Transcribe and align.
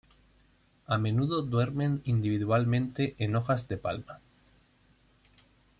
A 0.87 0.97
menudo 0.97 1.43
duermen 1.43 2.01
individualmente 2.05 3.13
en 3.19 3.35
hojas 3.35 3.67
de 3.67 3.77
palma. 3.77 4.19